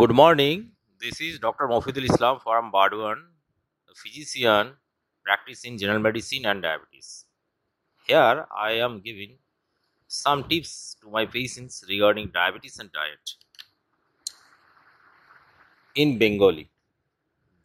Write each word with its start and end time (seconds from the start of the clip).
Good 0.00 0.12
morning 0.20 0.54
this 1.00 1.16
is 1.26 1.34
doctor 1.46 1.66
Mofidul 1.74 2.04
Islam 2.10 2.34
from 2.44 2.64
Burdwan 2.76 3.18
physician 3.96 4.64
practice 5.26 5.60
in 5.68 5.72
general 5.80 6.02
medicine 6.08 6.42
and 6.44 6.60
diabetes 6.62 7.08
here 8.08 8.34
I 8.64 8.72
am 8.86 8.92
giving 8.98 9.30
some 10.10 10.38
tips 10.42 10.72
to 11.00 11.06
my 11.10 11.24
patients 11.26 11.74
regarding 11.88 12.24
diabetes 12.38 12.74
and 12.74 12.90
diet 12.92 13.24
in 15.96 16.10
Bengali 16.18 16.66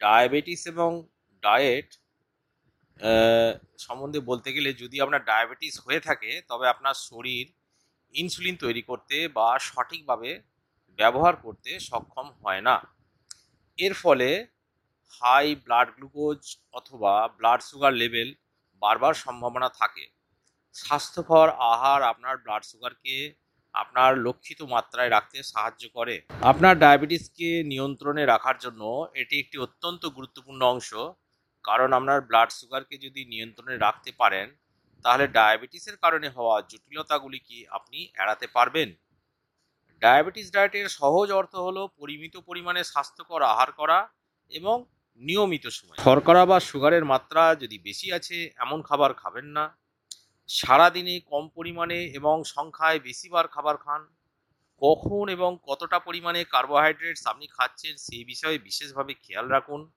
diabetes 0.02 0.61
এবং 0.67 0.89
diet 1.43 1.89
সম্বন্ধে 3.77 4.20
বলতে 4.20 4.49
গেলে 4.53 4.70
যদি 4.73 4.95
আপনার 5.02 5.21
diabetes 5.23 5.75
হয়ে 5.85 5.99
থাকে, 5.99 6.31
তবে 6.49 6.66
আপনার 6.67 6.95
শরীর 7.09 7.45
ইনসুলিন 8.16 8.55
তৈরি 8.55 8.81
করতে 8.81 9.16
বা 9.27 9.48
সঠিকভাবে 9.59 10.31
ব্যবহার 11.01 11.35
করতে 11.45 11.71
সক্ষম 11.89 12.27
হয় 12.41 12.61
না। 12.67 12.75
এর 13.79 13.93
ফলে 13.93 14.29
হাই 15.21 15.45
ব্লাড 15.65 15.87
গ্লুকোজ 15.97 16.39
অথবা 16.73 17.13
ব্লাড 17.37 17.59
সুগার 17.69 17.93
লেভেল 18.01 18.29
বারবার 18.81 19.13
সম্ভাবনা 19.25 19.69
থাকে। 19.79 20.05
স্বাস্থ্যকর 20.75 21.47
আহার 21.71 22.01
আপনার 22.11 22.35
ব্লাড 22.43 22.63
সুগারকে 22.69 23.15
আপনার 23.75 24.11
লক্ষিত 24.17 24.59
মাত্রায় 24.73 25.09
রাখতে 25.09 25.37
সাহায্য 25.51 25.83
করে। 25.97 26.15
আপনার 26.51 26.73
ডায়াবেটিসকে 26.83 27.49
নিয়ন্ত্রণে 27.63 28.23
রাখার 28.25 28.57
জন্য 28.57 28.81
এটি 29.21 29.35
একটি 29.39 29.57
অত্যন্ত 29.65 30.03
গুরুত্বপূর্ণ 30.17 30.61
অংশ। 30.73 30.91
কারণ 31.65 31.89
আপনার 31.99 32.19
ব্লাড 32.21 32.49
সুগারকে 32.52 32.95
যদি 33.05 33.21
নিয়ন্ত্রণে 33.25 33.75
রাখতে 33.77 34.11
পারেন, 34.21 34.47
তাহলে 35.05 35.25
ডায়াবেটিসের 35.38 35.97
কারণে 36.03 36.27
হওয়া 36.30 36.55
জটিলতাগুলি 36.61 37.39
কি 37.47 37.58
আপনি 37.77 37.99
এড়াতে 38.21 38.47
পারবেন? 38.47 38.89
ডায়াবেটিস 40.02 40.52
ডায়েটের 40.52 40.89
সহজ 40.89 41.31
অর্থ 41.31 41.55
হলো 41.55 41.88
পরিমিত 41.88 42.38
পরিমাণে 42.38 42.83
স্বাস্থ্যকর 42.83 43.41
আহার 43.41 43.71
করা 43.71 44.09
এবং 44.52 44.85
নিয়মিত 45.21 45.67
সময়। 45.67 45.97
শর্করা 45.97 46.45
বা 46.45 46.59
সুগারের 46.59 47.05
মাত্রা 47.05 47.55
যদি 47.55 47.77
বেশি 47.80 48.13
আছে, 48.13 48.52
এমন 48.55 48.81
খাবার 48.81 49.13
খাবেন 49.13 49.45
না। 49.45 49.77
সারাদিনে 50.47 51.19
কম 51.19 51.49
পরিমাণে 51.49 52.05
এবং 52.05 52.43
সংখ্যায় 52.43 52.99
বেশিবার 52.99 53.47
খাবার 53.47 53.77
খান। 53.77 54.08
কখন 54.81 55.30
এবং 55.30 55.58
কতটা 55.63 55.99
পরিমাণে 55.99 56.43
কার্বোহাইড্রেটস 56.43 57.27
আপনি 57.27 57.47
খাচ্ছেন 57.47 57.95
সেই 57.95 58.23
বিষয়ে 58.23 58.58
বিশেষভাবে 58.58 59.13
খেয়াল 59.13 59.47
রাখুন। 59.47 59.91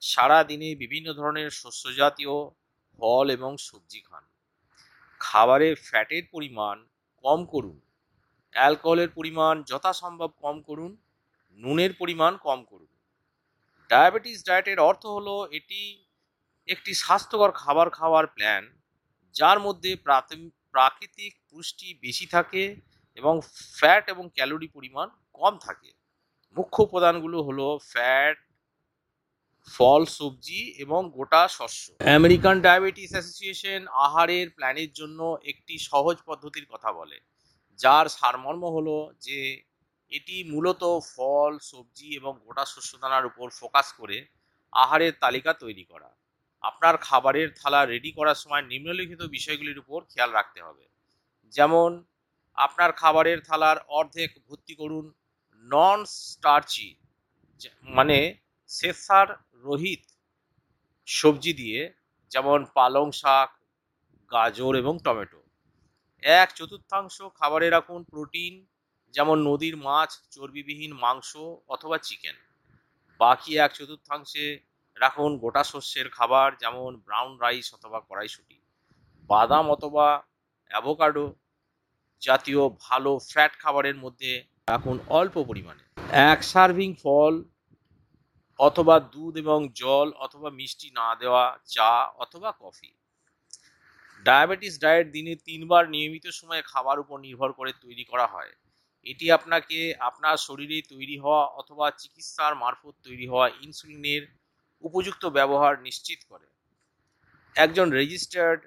সারা 0.00 0.44
দিনে 0.44 0.74
বিভিন্ন 0.74 1.12
ধরনের 1.12 1.50
শস্য 1.50 1.94
জাতীয় 1.94 2.34
ফল 2.98 3.30
এবং 3.30 3.56
সবজি 3.56 4.00
খান। 4.00 4.24
খাবারে 5.18 5.74
ফ্যাটের 5.74 6.22
পরিমাণ 6.32 6.86
কম 7.24 7.44
করুন। 7.44 7.89
অ্যালকোহলের 8.54 9.10
পরিমাণ 9.18 9.54
যথাসম্ভব 9.62 10.30
কম 10.42 10.56
করুন, 10.62 10.92
নুনের 11.58 11.92
পরিমাণ 12.00 12.32
কম 12.46 12.60
করুন। 12.64 12.90
ডায়াবেটিস 13.90 14.38
ডায়েটের 14.46 14.78
অর্থ 14.80 15.02
হলো 15.06 15.34
এটি 15.58 15.80
একটি 16.68 16.92
স্বাস্থ্যকর 16.94 17.50
খাবার 17.52 17.88
খাওয়ার 17.90 18.26
প্ল্যান 18.26 18.64
যার 19.34 19.58
মধ্যে 19.60 19.90
প্রাকৃতিক 20.74 21.32
পুষ্টি 21.50 21.88
বেশি 22.04 22.26
থাকে 22.26 22.62
এবং 23.18 23.34
ফ্যাট 23.78 24.04
এবং 24.08 24.24
ক্যালোরি 24.36 24.68
পরিমাণ 24.76 25.08
কম 25.38 25.54
থাকে। 25.66 25.90
মুখ্য 26.56 26.78
উপাদানগুলো 26.82 27.38
হলো 27.42 27.66
ফ্যাট 27.92 28.36
ফল, 29.68 30.02
সবজি 30.18 30.62
এবং 30.84 31.00
গোটা 31.16 31.42
শস্য। 31.48 31.84
আমেরিকান 32.18 32.56
ডায়াবেটিস 32.66 33.10
অ্যাসোসিয়েশন 33.14 33.80
আহারের 34.06 34.46
প্ল্যানের 34.56 34.90
জন্য 34.92 35.20
একটি 35.52 35.74
সহজ 35.90 36.16
পদ্ধতির 36.28 36.66
কথা 36.72 36.90
বলে। 36.92 37.16
যার 37.80 38.06
সারমর্ম 38.08 38.64
হলো 38.76 38.96
যে 39.20 39.38
এটি 40.12 40.36
মূলত 40.44 40.82
ফল, 41.12 41.52
সবজি 41.70 42.08
এবং 42.16 42.32
গোটা 42.44 42.64
শস্যদানার 42.64 43.24
উপর 43.26 43.46
ফোকাস 43.50 43.88
করে 43.92 44.18
আহারের 44.72 45.12
তালিকা 45.20 45.52
তৈরি 45.52 45.84
করা। 45.84 46.10
আপনার 46.62 46.94
খাবারের 46.98 47.48
থালা 47.56 47.80
রেডি 47.86 48.10
করার 48.12 48.34
সময় 48.34 48.62
নিম্নলিখিত 48.62 49.22
বিষয়গুলির 49.36 49.78
উপর 49.78 49.98
খেয়াল 50.04 50.30
রাখতে 50.30 50.60
হবে। 50.62 50.84
যেমন, 51.54 51.90
আপনার 52.58 52.90
খাবারের 52.92 53.38
থালার 53.40 53.78
অর্ধেক 53.98 54.30
ভর্তি 54.46 54.74
করুন 54.74 55.04
নন 55.64 55.98
স্টার্চি 56.04 56.88
মানে 57.88 58.18
শেষার 58.70 59.28
রোহিত 59.64 60.02
সবজি 61.08 61.52
দিয়ে, 61.52 61.80
যেমন 62.32 62.58
পালং 62.74 63.08
শাক, 63.12 63.50
গাজর 64.30 64.72
এবং 64.74 64.94
টমেটো। 65.04 65.39
এক 66.22 66.48
চতুর্থাংশ 66.52 67.22
খাবারে 67.22 67.70
রাখুন 67.70 68.04
প্রোটিন, 68.04 68.66
যেমন 69.14 69.36
নদীর 69.48 69.76
মাছ, 69.76 70.10
চর্বিবিহীন 70.30 70.92
মাংস 70.94 71.36
অথবা 71.68 71.98
চিকেন। 71.98 72.36
বাকি 73.20 73.58
এক 73.58 73.70
চতুর্থাংশে 73.72 74.60
রাখুন 74.96 75.38
গোটা 75.38 75.64
শস্যের 75.64 76.08
খাবার, 76.10 76.56
যেমন 76.56 76.96
ব্রাউন 76.96 77.38
রাইস 77.40 77.74
অথবা 77.74 78.00
কড়াইশুটি। 78.00 78.60
বাদাম 79.30 79.70
অথবা 79.70 80.22
অ্যাভোকাডো 80.70 81.34
জাতীয় 82.20 82.68
ভালো 82.80 83.18
ফ্যাট 83.18 83.52
খাবারের 83.58 83.96
মধ্যে 83.96 84.44
রাখুন 84.68 84.98
অল্প 85.08 85.44
পরিমাণে। 85.44 85.82
এক 86.30 86.42
সার্ভিং 86.42 86.94
ফল 86.94 87.44
অথবা 88.58 89.00
দুধ 89.00 89.36
এবং 89.36 89.68
জল 89.74 90.12
অথবা 90.16 90.50
মিষ্টি 90.50 90.90
না 90.90 91.14
দেওয়া 91.14 91.58
চা 91.64 91.92
অথবা 92.18 92.52
কফি। 92.60 92.90
ডায়াবেটিস 94.26 94.74
ডায়েট 94.84 95.06
দিনে 95.16 95.34
তিনবার 95.48 95.82
নিয়মিত 95.94 96.26
সময়ে 96.30 96.62
খাবার 96.62 96.96
উপর 96.98 97.16
নির্ভর 97.26 97.50
করে 97.52 97.72
তৈরি 97.84 98.04
করা 98.04 98.26
হয়। 98.26 98.52
এটি 99.06 99.26
আপনাকে 99.32 99.78
আপনার 100.00 100.36
শরীরে 100.36 100.78
তৈরি 100.92 101.16
হওয়া 101.18 101.42
অথবা 101.60 101.86
চিকিৎসার 102.02 102.52
মারফত 102.54 102.94
তৈরি 103.04 103.26
হওয়া 103.28 103.46
ইনসুলিনের 103.64 104.22
উপযুক্ত 104.84 105.22
ব্যবহার 105.38 105.74
নিশ্চিত 105.82 106.20
করে। 106.30 106.46
একজন 107.56 107.86
রেজিস্টার্ড 107.90 108.60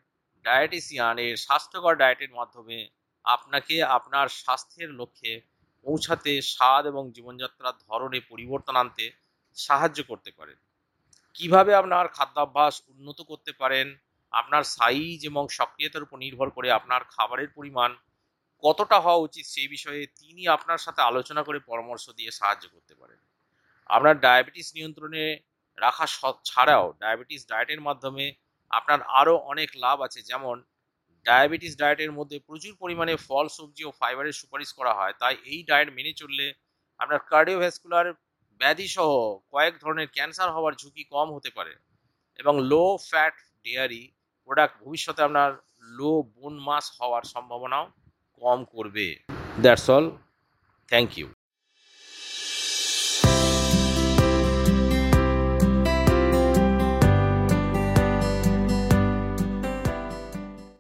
ডায়েটিসিয়ান 0.46 1.16
এর 1.26 1.36
স্বাস্থ্যকর 1.38 1.94
ডায়েটের 1.96 2.32
মাধ্যমে 2.40 2.78
আপনাকে 3.26 3.76
আপনার 3.98 4.28
স্বাস্থ্যের 4.42 4.90
লক্ষ্যে 5.00 5.34
পৌঁছাতে, 5.86 6.32
স্বাদ 6.54 6.84
এবং 6.92 7.04
জীবনযাত্রার 7.12 7.76
ধরনে 7.88 8.20
পরিবর্তন 8.32 8.76
আনতে 8.76 9.06
সাহায্য 9.58 10.00
করতে 10.10 10.32
পারেন 10.38 10.58
কীভাবে 11.36 11.72
আপনার 11.76 12.06
খাদ্যাভ্যাস 12.08 12.76
উন্নত 12.94 13.20
করতে 13.22 13.52
পারেন? 13.62 13.88
আপনার 14.34 14.64
সাইজ 14.64 15.20
এবং 15.26 15.44
সক্রিয়তার 15.50 16.06
উপর 16.06 16.18
নির্ভর 16.18 16.50
করে 16.50 16.68
আপনার 16.72 17.02
খাবারের 17.04 17.50
পরিমাণ 17.50 17.92
কতটা 18.64 18.98
হওয়া 19.00 19.24
উচিত 19.28 19.46
সেই 19.46 19.68
বিষয়ে 19.68 20.02
তিনি 20.20 20.44
আপনার 20.48 20.80
সাথে 20.80 21.02
আলোচনা 21.02 21.42
করে 21.44 21.60
পরামর্শ 21.60 22.06
দিয়ে 22.10 22.32
সাহায্য 22.32 22.66
করতে 22.70 22.94
পারেন। 22.96 23.20
আপনার 23.90 24.16
ডায়াবেটিস 24.20 24.68
নিয়ন্ত্রণে 24.76 25.24
রাখা 25.78 26.06
ছাড়াও 26.46 26.86
ডায়াবেটিস 27.02 27.42
ডায়েটের 27.48 27.82
মাধ্যমে 27.82 28.26
আপনার 28.72 29.00
আরও 29.20 29.36
অনেক 29.52 29.70
লাভ 29.76 29.98
আছে। 30.02 30.20
যেমন 30.22 30.56
ডায়াবেটিস 31.26 31.74
ডায়েটের 31.78 32.12
মধ্যে 32.12 32.38
প্রচুর 32.40 32.74
পরিমাণে 32.76 33.14
ফল, 33.18 33.46
সবজি 33.48 33.84
ও 33.86 33.92
ফাইবারের 33.92 34.36
সুপারিশ 34.42 34.70
করা 34.74 34.94
হয়। 34.94 35.14
তাই 35.20 35.36
এই 35.46 35.60
ডায়েট 35.64 35.90
মেনে 35.94 36.14
চললে 36.14 36.46
আপনার 37.00 37.20
কার্ডিওভ্যাসকুলার 37.32 38.08
ব্যাধি 38.62 38.88
সহ 38.88 39.10
কয়েক 39.54 39.74
ধরনের 39.82 40.08
ক্যান্সার 40.08 40.50
হওয়ার 40.56 40.74
ঝুঁকি 40.82 41.04
কম 41.04 41.28
হতে 41.36 41.50
পারে 41.50 41.74
এবং 42.40 42.54
লো 42.72 42.84
ফ্যাট 43.10 43.36
ডেয়ারি 43.66 44.04
প্রোডাক্ট 44.48 44.76
ভবিষ্যতে 44.84 45.22
আপনার 45.28 45.50
লো 45.98 46.12
বোন 46.36 46.54
মাস 46.68 46.86
হওয়ার 46.98 47.24
সম্ভাবনাও 47.34 47.86
কম 48.42 48.60
করবে। 48.74 49.06
That's 49.64 49.88
all 49.96 50.06
thank 50.90 51.10
you 51.20 51.28